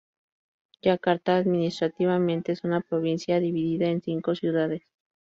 [0.83, 4.81] Yakarta administrativamente es una provincia, dividida en cinco ciudades.